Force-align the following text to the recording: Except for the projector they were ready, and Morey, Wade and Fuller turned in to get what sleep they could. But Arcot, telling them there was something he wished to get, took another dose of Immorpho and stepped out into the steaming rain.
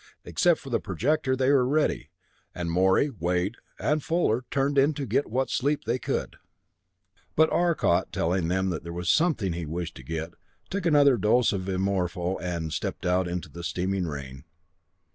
Except 0.25 0.59
for 0.59 0.71
the 0.71 0.79
projector 0.79 1.35
they 1.35 1.51
were 1.51 1.63
ready, 1.67 2.09
and 2.55 2.71
Morey, 2.71 3.11
Wade 3.11 3.57
and 3.79 4.03
Fuller 4.03 4.45
turned 4.49 4.79
in 4.79 4.95
to 4.95 5.05
get 5.05 5.29
what 5.29 5.51
sleep 5.51 5.83
they 5.83 5.99
could. 5.99 6.37
But 7.35 7.51
Arcot, 7.51 8.11
telling 8.11 8.47
them 8.47 8.71
there 8.71 8.91
was 8.93 9.09
something 9.09 9.53
he 9.53 9.67
wished 9.67 9.93
to 9.97 10.03
get, 10.03 10.33
took 10.71 10.87
another 10.87 11.17
dose 11.17 11.53
of 11.53 11.69
Immorpho 11.69 12.37
and 12.41 12.73
stepped 12.73 13.05
out 13.05 13.27
into 13.27 13.47
the 13.47 13.63
steaming 13.63 14.05
rain. 14.07 14.43